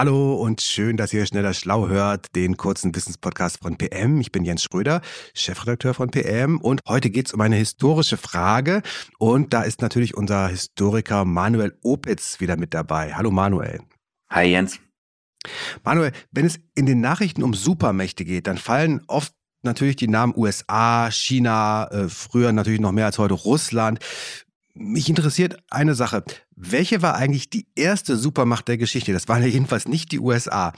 [0.00, 4.18] Hallo und schön, dass ihr schneller schlau hört, den kurzen Wissenspodcast von PM.
[4.22, 5.02] Ich bin Jens Schröder,
[5.34, 8.80] Chefredakteur von PM und heute geht es um eine historische Frage
[9.18, 13.12] und da ist natürlich unser Historiker Manuel Opitz wieder mit dabei.
[13.12, 13.82] Hallo Manuel.
[14.30, 14.80] Hi Jens.
[15.84, 20.32] Manuel, wenn es in den Nachrichten um Supermächte geht, dann fallen oft natürlich die Namen
[20.34, 23.98] USA, China, äh, früher natürlich noch mehr als heute Russland.
[24.74, 26.24] Mich interessiert eine Sache.
[26.54, 29.12] Welche war eigentlich die erste Supermacht der Geschichte?
[29.12, 30.72] Das waren ja jedenfalls nicht die USA.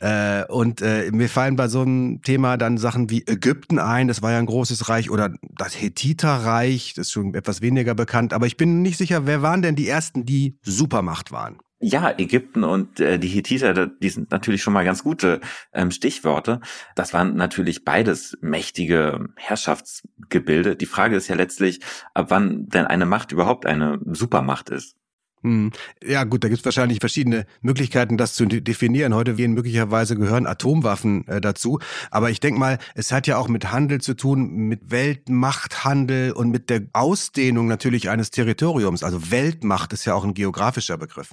[0.00, 4.20] Äh, und äh, mir fallen bei so einem Thema dann Sachen wie Ägypten ein, das
[4.20, 8.32] war ja ein großes Reich, oder das Hethiterreich, das ist schon etwas weniger bekannt.
[8.32, 11.58] Aber ich bin nicht sicher, wer waren denn die ersten, die Supermacht waren?
[11.84, 15.40] Ja, Ägypten und äh, die Hethiter, die sind natürlich schon mal ganz gute
[15.72, 16.60] ähm, Stichworte.
[16.94, 20.76] Das waren natürlich beides mächtige Herrschaftsgebilde.
[20.76, 21.80] Die Frage ist ja letztlich,
[22.14, 24.94] ab wann denn eine Macht überhaupt eine Supermacht ist.
[25.42, 25.72] Hm.
[26.04, 29.12] Ja gut, da gibt es wahrscheinlich verschiedene Möglichkeiten, das zu definieren.
[29.12, 31.80] Heute gehen möglicherweise gehören Atomwaffen äh, dazu.
[32.12, 36.50] Aber ich denke mal, es hat ja auch mit Handel zu tun, mit Weltmachthandel und
[36.50, 39.02] mit der Ausdehnung natürlich eines Territoriums.
[39.02, 41.30] Also Weltmacht ist ja auch ein geografischer Begriff.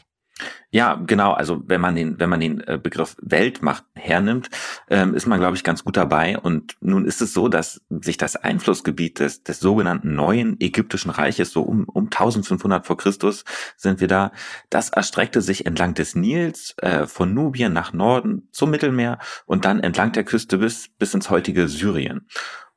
[0.71, 1.33] Ja, genau.
[1.33, 4.49] Also wenn man den, wenn man den äh, Begriff Weltmacht hernimmt,
[4.89, 6.37] ähm, ist man, glaube ich, ganz gut dabei.
[6.37, 11.51] Und nun ist es so, dass sich das Einflussgebiet des, des sogenannten neuen ägyptischen Reiches,
[11.51, 13.45] so um, um 1500 vor Christus
[13.77, 14.31] sind wir da,
[14.69, 19.79] das erstreckte sich entlang des Nils äh, von Nubien nach Norden zum Mittelmeer und dann
[19.79, 22.27] entlang der Küste bis, bis ins heutige Syrien.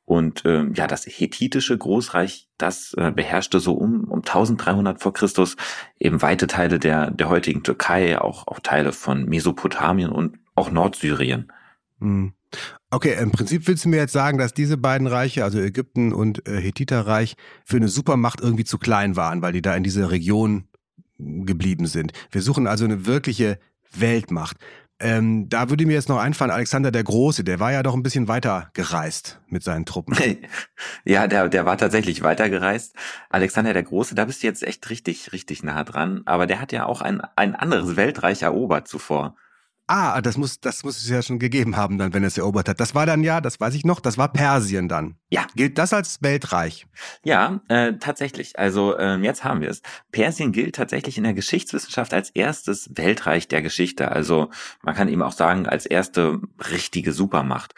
[0.05, 5.55] Und ähm, ja, das hethitische Großreich, das äh, beherrschte so um, um 1300 vor Christus
[5.97, 11.51] eben weite Teile der, der heutigen Türkei, auch, auch Teile von Mesopotamien und auch Nordsyrien.
[11.99, 12.33] Hm.
[12.91, 16.47] Okay, im Prinzip willst du mir jetzt sagen, dass diese beiden Reiche, also Ägypten und
[16.47, 17.35] äh, Hethiterreich,
[17.65, 20.67] für eine Supermacht irgendwie zu klein waren, weil die da in dieser Region
[21.17, 22.11] geblieben sind.
[22.29, 23.57] Wir suchen also eine wirkliche
[23.95, 24.57] Weltmacht.
[24.99, 28.03] Ähm, da würde mir jetzt noch einfallen, Alexander der Große, der war ja doch ein
[28.03, 30.15] bisschen weiter gereist mit seinen Truppen.
[31.05, 32.95] Ja, der, der war tatsächlich weiter gereist.
[33.29, 36.21] Alexander der Große, da bist du jetzt echt richtig, richtig nah dran.
[36.25, 39.35] Aber der hat ja auch ein, ein anderes Weltreich erobert zuvor.
[39.87, 42.69] Ah, das muss, das muss es ja schon gegeben haben, dann, wenn er es erobert
[42.69, 42.79] hat.
[42.79, 45.15] Das war dann ja, das weiß ich noch, das war Persien dann.
[45.29, 45.45] Ja.
[45.55, 46.87] Gilt das als Weltreich?
[47.25, 48.57] Ja, äh, tatsächlich.
[48.57, 49.81] Also äh, jetzt haben wir es.
[50.11, 54.09] Persien gilt tatsächlich in der Geschichtswissenschaft als erstes Weltreich der Geschichte.
[54.09, 54.49] Also
[54.83, 56.39] man kann eben auch sagen, als erste
[56.71, 57.73] richtige Supermacht.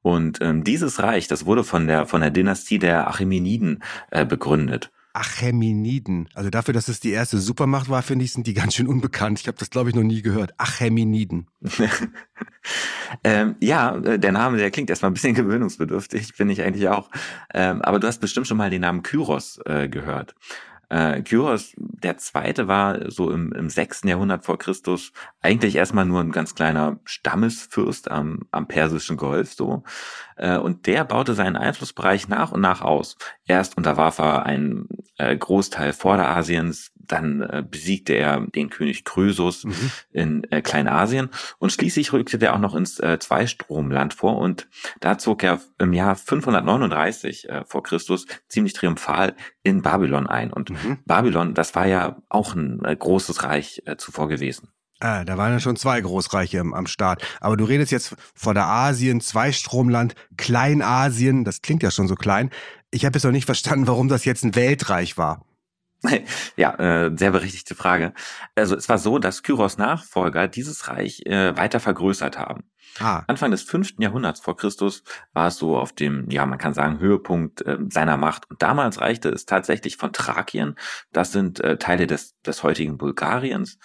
[0.00, 4.90] Und ähm, dieses Reich, das wurde von der von der Dynastie der Achämeniden äh, begründet.
[5.12, 6.28] Achämeniden.
[6.34, 9.40] Also dafür, dass es die erste Supermacht war, finde ich, sind die ganz schön unbekannt.
[9.40, 10.54] Ich habe das, glaube ich, noch nie gehört.
[10.58, 11.48] Achämeniden.
[13.24, 17.10] ähm, ja, äh, der Name, der klingt erstmal ein bisschen gewöhnungsbedürftig, finde ich eigentlich auch.
[17.52, 20.34] Ähm, aber du hast bestimmt schon mal den Namen Kyros äh, gehört.
[20.90, 24.02] Äh, Kyros der Zweite war so im, im 6.
[24.04, 29.84] Jahrhundert vor Christus eigentlich erstmal nur ein ganz kleiner Stammesfürst am, am Persischen Golf so.
[30.36, 33.16] Äh, und der baute seinen Einflussbereich nach und nach aus.
[33.46, 39.90] Erst unterwarf er einen äh, Großteil Vorderasiens, dann äh, besiegte er den König Krösus mhm.
[40.12, 44.68] in äh, Kleinasien und schließlich rückte der auch noch ins äh, Zweistromland vor und
[45.00, 50.52] da zog er im Jahr 539 äh, vor Christus ziemlich triumphal in Babylon ein.
[50.52, 50.98] Und mhm.
[51.04, 54.68] Babylon, das war ja auch ein äh, großes Reich äh, zuvor gewesen.
[55.00, 57.22] Ah, da waren ja schon zwei Großreiche am, am Start.
[57.40, 62.50] Aber du redest jetzt von der Asien, Zweistromland, Kleinasien, das klingt ja schon so klein.
[62.90, 65.46] Ich habe jetzt noch nicht verstanden, warum das jetzt ein Weltreich war.
[66.56, 68.12] Ja, äh, sehr berechtigte Frage.
[68.54, 72.64] Also es war so, dass Kyros Nachfolger dieses Reich äh, weiter vergrößert haben.
[72.98, 73.22] Ah.
[73.28, 76.98] Anfang des fünften Jahrhunderts vor Christus war es so auf dem, ja, man kann sagen,
[76.98, 78.50] Höhepunkt äh, seiner Macht.
[78.50, 80.74] Und damals reichte es tatsächlich von Thrakien,
[81.12, 83.78] das sind äh, Teile des, des heutigen Bulgariens,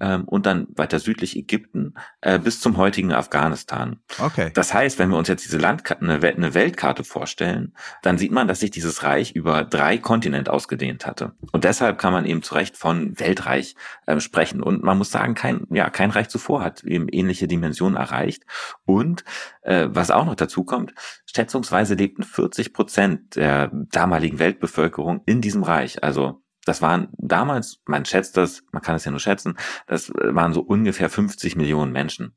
[0.00, 4.00] ähm, und dann weiter südlich Ägypten äh, bis zum heutigen Afghanistan.
[4.18, 4.50] Okay.
[4.54, 8.48] Das heißt, wenn wir uns jetzt diese Landkarte, eine, eine Weltkarte vorstellen, dann sieht man,
[8.48, 11.32] dass sich dieses Reich über drei Kontinente ausgedehnt hatte.
[11.52, 13.76] Und deshalb kann man eben zu Recht von Weltreich
[14.06, 14.62] äh, sprechen.
[14.62, 18.44] Und man muss sagen, kein, ja, kein Reich zuvor hat eben ähnliche Dimensionen erreicht.
[18.84, 19.24] Und
[19.62, 20.94] äh, was auch noch dazu kommt,
[21.26, 26.02] schätzungsweise lebten 40 Prozent der damaligen Weltbevölkerung in diesem Reich.
[26.02, 29.56] Also das waren damals, man schätzt das, man kann es ja nur schätzen,
[29.86, 32.34] das waren so ungefähr 50 Millionen Menschen.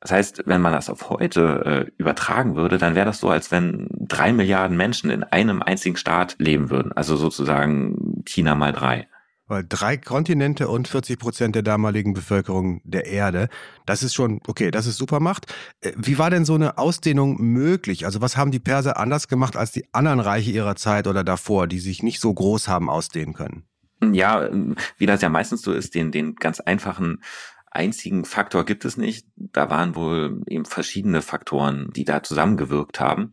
[0.00, 3.50] Das heißt, wenn man das auf heute äh, übertragen würde, dann wäre das so, als
[3.50, 6.92] wenn drei Milliarden Menschen in einem einzigen Staat leben würden.
[6.92, 9.08] Also sozusagen China mal drei.
[9.50, 13.48] Weil drei Kontinente und 40 Prozent der damaligen Bevölkerung der Erde,
[13.84, 15.52] das ist schon, okay, das ist Supermacht.
[15.80, 18.04] Äh, wie war denn so eine Ausdehnung möglich?
[18.06, 21.66] Also was haben die Perser anders gemacht als die anderen Reiche ihrer Zeit oder davor,
[21.66, 23.64] die sich nicht so groß haben ausdehnen können?
[24.02, 24.48] Ja,
[24.96, 27.22] wie das ja meistens so ist, den, den ganz einfachen
[27.70, 29.26] einzigen Faktor gibt es nicht.
[29.36, 33.32] Da waren wohl eben verschiedene Faktoren, die da zusammengewirkt haben.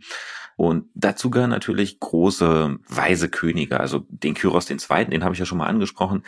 [0.56, 3.80] Und dazu gehören natürlich große, weise Könige.
[3.80, 6.24] Also den Kyros II., den habe ich ja schon mal angesprochen.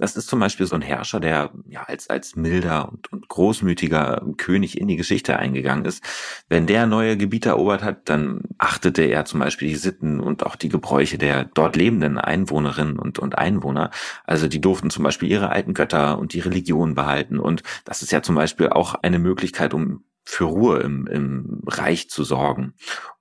[0.00, 4.24] Das ist zum Beispiel so ein Herrscher, der ja als, als milder und, und großmütiger
[4.38, 6.02] König in die Geschichte eingegangen ist.
[6.48, 10.56] Wenn der neue Gebiete erobert hat, dann achtete er zum Beispiel die Sitten und auch
[10.56, 13.90] die Gebräuche der dort lebenden Einwohnerinnen und, und Einwohner.
[14.24, 17.38] Also die durften zum Beispiel ihre alten Götter und die Religion behalten.
[17.38, 22.08] Und das ist ja zum Beispiel auch eine Möglichkeit, um für Ruhe im, im Reich
[22.08, 22.74] zu sorgen.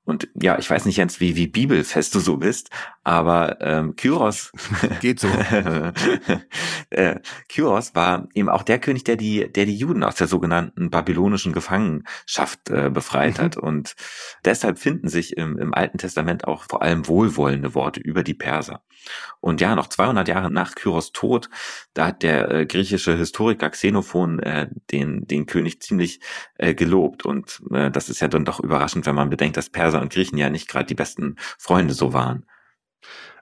[0.10, 2.72] Und ja, ich weiß nicht, Jens, wie, wie bibelfest du so bist,
[3.04, 4.52] aber ähm, Kyros
[5.02, 5.28] geht so.
[6.90, 10.90] äh, Kyros war eben auch der König, der die, der die Juden aus der sogenannten
[10.90, 13.42] babylonischen Gefangenschaft äh, befreit mhm.
[13.44, 13.58] hat.
[13.58, 13.96] Und
[14.44, 18.82] deshalb finden sich im, im Alten Testament auch vor allem wohlwollende Worte über die Perser.
[19.40, 21.50] Und ja, noch 200 Jahre nach Kyros Tod,
[21.94, 26.20] da hat der äh, griechische Historiker Xenophon äh, den, den König ziemlich
[26.56, 27.26] äh, gelobt.
[27.26, 30.38] Und äh, das ist ja dann doch überraschend, wenn man bedenkt, dass Perser und Griechen
[30.38, 32.46] ja nicht gerade die besten Freunde so waren.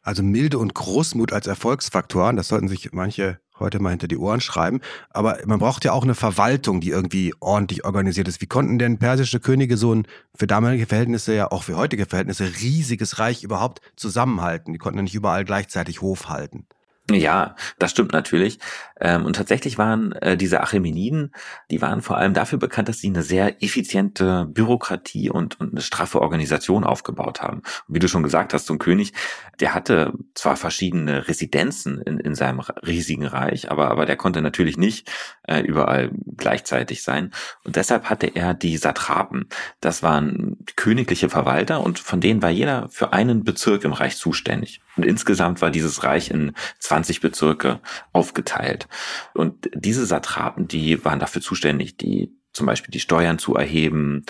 [0.08, 4.40] Also Milde und Großmut als Erfolgsfaktoren, das sollten sich manche heute mal hinter die Ohren
[4.40, 4.80] schreiben.
[5.10, 8.40] Aber man braucht ja auch eine Verwaltung, die irgendwie ordentlich organisiert ist.
[8.40, 12.46] Wie konnten denn persische Könige so ein für damalige Verhältnisse, ja auch für heutige Verhältnisse,
[12.62, 14.72] riesiges Reich überhaupt zusammenhalten?
[14.72, 16.68] Die konnten ja nicht überall gleichzeitig Hof halten.
[17.10, 18.60] Ja, das stimmt natürlich.
[19.00, 21.32] Ähm, und tatsächlich waren äh, diese Achämeniden,
[21.72, 25.80] die waren vor allem dafür bekannt, dass sie eine sehr effiziente Bürokratie und, und eine
[25.80, 27.60] straffe Organisation aufgebaut haben.
[27.88, 29.14] Und wie du schon gesagt hast, so ein König,
[29.62, 34.76] der hatte zwar verschiedene Residenzen in, in seinem riesigen Reich, aber, aber der konnte natürlich
[34.76, 35.10] nicht
[35.44, 37.32] äh, überall gleichzeitig sein.
[37.64, 39.48] Und deshalb hatte er die Satrapen.
[39.80, 44.82] Das waren königliche Verwalter und von denen war jeder für einen Bezirk im Reich zuständig.
[44.98, 47.80] Und insgesamt war dieses Reich in 20 Bezirke
[48.12, 48.88] aufgeteilt.
[49.34, 54.26] Und diese Satrapen, die waren dafür zuständig, die zum Beispiel die Steuern zu erheben,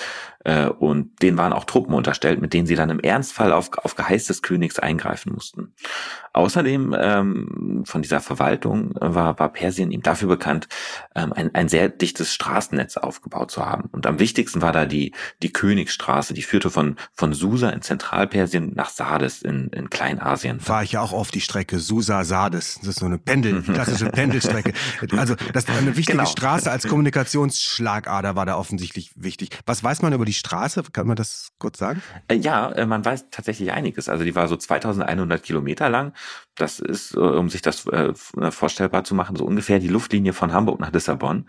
[0.48, 3.96] äh, und denen waren auch Truppen unterstellt, mit denen sie dann im Ernstfall auf, auf
[3.96, 5.74] Geheiß des Königs eingreifen mussten.
[6.32, 10.70] Außerdem ähm, von dieser Verwaltung war, war Persien ihm dafür bekannt,
[11.16, 13.90] ähm, ein, ein sehr dichtes Straßennetz aufgebaut zu haben.
[13.92, 18.74] Und am wichtigsten war da die, die Königsstraße, die führte von, von Susa in Zentralpersien
[18.74, 20.66] nach Sardes in, in Kleinasien.
[20.66, 22.76] War ich ja auch auf die Strecke Susa-Sardes.
[22.80, 24.72] Das ist so eine Pendel, klassische Pendelstrecke.
[25.18, 26.30] Also das eine wichtige genau.
[26.30, 29.50] Straße als Kommunikationsschlagader war da offensichtlich wichtig.
[29.66, 30.84] Was weiß man über die Straße?
[30.94, 32.02] Kann man das kurz sagen?
[32.28, 34.10] Äh, ja, äh, man weiß tatsächlich einiges.
[34.10, 36.14] Also die war so 2100 Kilometer lang.
[36.56, 37.86] Das ist, äh, um sich das
[38.50, 41.46] vorstellbar zu machen, so ungefähr die Luftlinie von Hamburg nach Lissabon.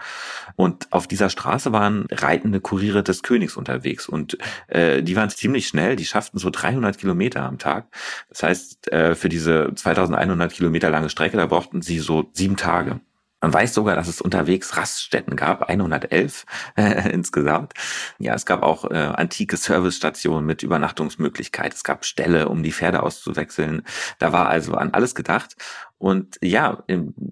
[0.56, 4.08] Und auf dieser Straße waren reitende Kuriere des Königs unterwegs.
[4.08, 4.38] Und
[4.68, 5.96] äh, die waren ziemlich schnell.
[5.96, 7.86] Die schafften so 300 Kilometer am Tag.
[8.28, 13.00] Das heißt, für diese 2100 Kilometer lange Strecke, da brauchten sie so sieben Tage.
[13.40, 16.44] Man weiß sogar, dass es unterwegs Raststätten gab, 111
[16.76, 17.72] äh, insgesamt.
[18.18, 21.72] Ja, es gab auch äh, antike Servicestationen mit Übernachtungsmöglichkeit.
[21.72, 23.82] Es gab Ställe, um die Pferde auszuwechseln.
[24.18, 25.56] Da war also an alles gedacht.
[25.98, 26.82] Und ja,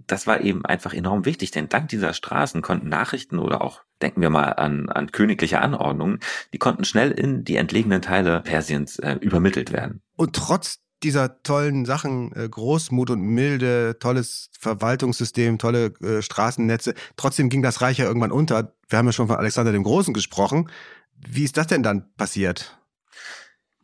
[0.06, 4.20] das war eben einfach enorm wichtig, denn dank dieser Straßen konnten Nachrichten oder auch denken
[4.20, 6.20] wir mal an, an königliche Anordnungen,
[6.52, 10.02] die konnten schnell in die entlegenen Teile Persiens äh, übermittelt werden.
[10.16, 16.94] Und trotz dieser tollen Sachen, äh, Großmut und Milde, tolles Verwaltungssystem, tolle äh, Straßennetze.
[17.16, 18.72] Trotzdem ging das Reich ja irgendwann unter.
[18.88, 20.70] Wir haben ja schon von Alexander dem Großen gesprochen.
[21.14, 22.78] Wie ist das denn dann passiert?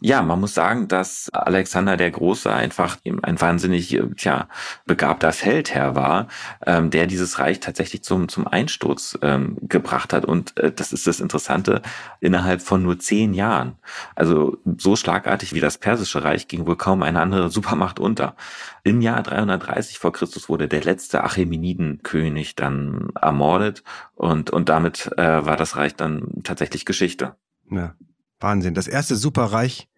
[0.04, 4.48] Ja, man muss sagen, dass Alexander der Große einfach ein wahnsinnig äh, tja,
[4.84, 6.26] begabter Feldherr war,
[6.66, 10.24] ähm, der dieses Reich tatsächlich zum, zum Einsturz ähm, gebracht hat.
[10.24, 11.82] Und äh, das ist das Interessante,
[12.18, 13.76] innerhalb von nur zehn Jahren.
[14.16, 18.34] Also so schlagartig wie das Persische Reich ging wohl kaum eine andere Supermacht unter.
[18.82, 23.84] Im Jahr 330 vor Christus wurde der letzte Achämenidenkönig dann ermordet
[24.16, 27.36] und, und damit äh, war das Reich dann tatsächlich Geschichte.
[27.70, 27.94] Ja.
[28.42, 28.74] Wahnsinn.
[28.74, 29.88] Das erste Superreich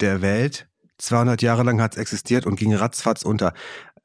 [0.00, 0.68] der Welt.
[0.98, 3.54] 200 Jahre lang hat es existiert und ging ratzfatz unter.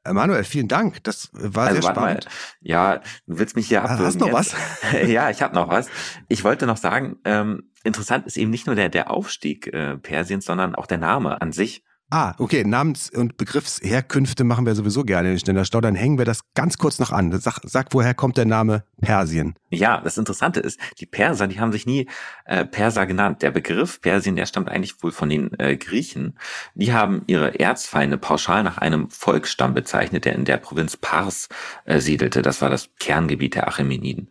[0.04, 1.02] Manuel, vielen Dank.
[1.04, 2.24] Das war also, sehr spannend.
[2.24, 2.32] Mal.
[2.60, 4.06] Ja, du willst mich hier abwürgen.
[4.06, 4.54] Hast du noch jetzt.
[4.82, 5.02] was?
[5.08, 5.88] ja, ich habe noch was.
[6.28, 10.44] Ich wollte noch sagen, ähm, interessant ist eben nicht nur der, der Aufstieg äh, Persiens,
[10.44, 11.84] sondern auch der Name an sich.
[12.10, 15.82] Ah, okay, Namens- und Begriffsherkünfte machen wir sowieso gerne in Schneller Stau.
[15.82, 17.38] Dann hängen wir das ganz kurz noch an.
[17.38, 19.56] Sag, sag woher kommt der Name Persien?
[19.68, 22.08] Ja, das Interessante ist, die Perser, die haben sich nie
[22.46, 23.42] äh, Perser genannt.
[23.42, 26.38] Der Begriff Persien, der stammt eigentlich wohl von den äh, Griechen.
[26.74, 31.50] Die haben ihre Erzfeinde pauschal nach einem Volksstamm bezeichnet, der in der Provinz Pars
[31.84, 32.40] äh, siedelte.
[32.40, 34.30] Das war das Kerngebiet der Achämeniden.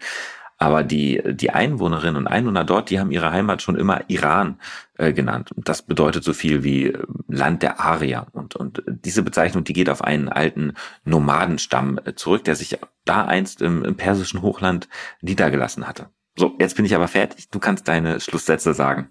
[0.57, 4.59] Aber die, die Einwohnerinnen und Einwohner dort, die haben ihre Heimat schon immer Iran
[4.97, 5.51] äh, genannt.
[5.55, 8.27] Das bedeutet so viel wie äh, Land der Arier.
[8.31, 10.73] Und, und diese Bezeichnung, die geht auf einen alten
[11.05, 14.89] Nomadenstamm äh, zurück, der sich da einst im, im persischen Hochland
[15.21, 16.09] niedergelassen hatte.
[16.35, 17.49] So, jetzt bin ich aber fertig.
[17.49, 19.09] Du kannst deine Schlusssätze sagen.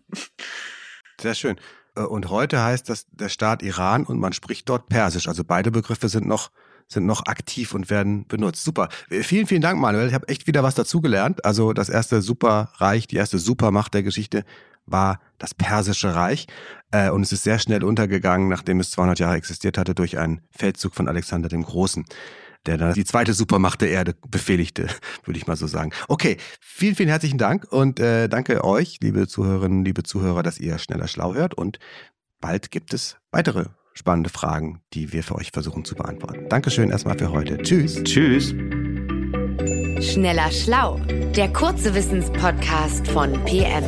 [1.20, 1.56] Sehr schön.
[1.94, 5.28] Äh, und heute heißt das der Staat Iran und man spricht dort Persisch.
[5.28, 6.50] Also beide Begriffe sind noch
[6.88, 8.64] sind noch aktiv und werden benutzt.
[8.64, 8.88] Super.
[9.08, 10.08] Vielen, vielen Dank, Manuel.
[10.08, 11.44] Ich habe echt wieder was dazugelernt.
[11.44, 14.44] Also das erste Superreich, die erste Supermacht der Geschichte
[14.86, 16.46] war das Persische Reich.
[16.92, 20.42] Äh, und es ist sehr schnell untergegangen, nachdem es 200 Jahre existiert hatte, durch einen
[20.50, 22.04] Feldzug von Alexander dem Großen
[22.66, 24.88] der dann die zweite Supermacht der Erde befehligte,
[25.24, 25.92] würde ich mal so sagen.
[26.08, 30.78] Okay, vielen, vielen herzlichen Dank und äh, danke euch, liebe Zuhörerinnen, liebe Zuhörer, dass ihr
[30.78, 31.78] schneller schlau hört und
[32.40, 33.66] bald gibt es weitere
[33.96, 36.48] spannende Fragen, die wir für euch versuchen zu beantworten.
[36.48, 37.58] Dankeschön erstmal für heute.
[37.58, 38.02] Tschüss.
[38.04, 38.54] Tschüss.
[40.00, 41.00] Schneller Schlau,
[41.34, 43.84] der kurze Wissenspodcast von PM.